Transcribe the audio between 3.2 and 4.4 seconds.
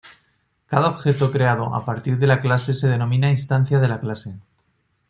instancia de la clase.